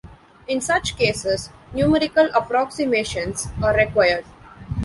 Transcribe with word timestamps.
In 0.47 0.61
such 0.61 0.95
cases, 0.95 1.51
numerical 1.73 2.27
approximations 2.33 3.49
are 3.61 3.77
required. 3.77 4.25